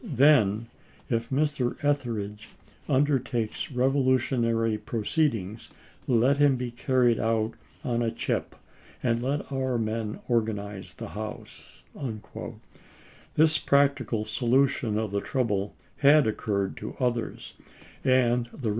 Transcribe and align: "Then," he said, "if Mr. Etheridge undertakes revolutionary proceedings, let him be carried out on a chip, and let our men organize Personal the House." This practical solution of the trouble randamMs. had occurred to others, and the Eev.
"Then," 0.03 0.65
he 1.07 1.13
said, 1.13 1.15
"if 1.21 1.29
Mr. 1.29 1.85
Etheridge 1.85 2.49
undertakes 2.89 3.69
revolutionary 3.71 4.79
proceedings, 4.79 5.69
let 6.07 6.37
him 6.37 6.55
be 6.55 6.71
carried 6.71 7.19
out 7.19 7.51
on 7.83 8.01
a 8.01 8.09
chip, 8.09 8.55
and 9.03 9.21
let 9.21 9.51
our 9.51 9.77
men 9.77 10.17
organize 10.27 10.95
Personal 10.95 11.45
the 11.93 12.11
House." 12.19 12.53
This 13.35 13.59
practical 13.59 14.25
solution 14.25 14.97
of 14.97 15.11
the 15.11 15.21
trouble 15.21 15.75
randamMs. 15.77 16.01
had 16.01 16.25
occurred 16.25 16.77
to 16.77 16.95
others, 16.99 17.53
and 18.03 18.47
the 18.47 18.69
Eev. 18.69 18.69